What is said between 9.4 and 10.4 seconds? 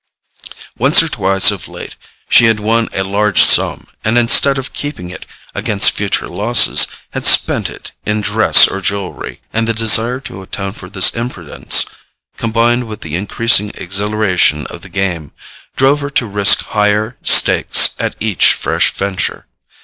and the desire